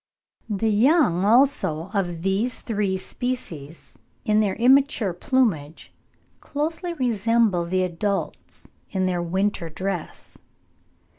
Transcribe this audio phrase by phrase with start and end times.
[0.49, 5.93] The young also of these three species in their immature plumage
[6.39, 10.39] closely resemble the adults in their winter dress.